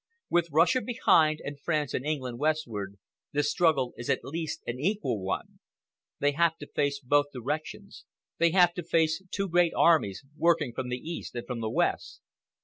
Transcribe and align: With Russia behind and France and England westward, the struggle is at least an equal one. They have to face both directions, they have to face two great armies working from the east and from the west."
With 0.31 0.49
Russia 0.51 0.81
behind 0.81 1.41
and 1.45 1.59
France 1.61 1.93
and 1.93 2.03
England 2.03 2.39
westward, 2.39 2.97
the 3.33 3.43
struggle 3.43 3.93
is 3.97 4.09
at 4.09 4.23
least 4.23 4.63
an 4.65 4.79
equal 4.79 5.23
one. 5.23 5.59
They 6.17 6.31
have 6.31 6.57
to 6.57 6.67
face 6.67 6.99
both 6.99 7.27
directions, 7.31 8.05
they 8.39 8.49
have 8.49 8.73
to 8.73 8.83
face 8.83 9.21
two 9.29 9.47
great 9.47 9.73
armies 9.75 10.25
working 10.35 10.73
from 10.73 10.89
the 10.89 10.97
east 10.97 11.35
and 11.35 11.45
from 11.45 11.59
the 11.59 11.69
west." 11.69 12.19